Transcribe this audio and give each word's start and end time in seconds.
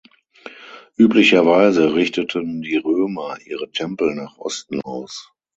Üblicherweise 0.97 1.93
richteten 1.93 2.63
die 2.63 2.77
Römer 2.77 3.37
ihre 3.45 3.69
Tempel 3.69 4.15
nach 4.15 4.39
Osten 4.39 4.81
aus. 4.81 5.31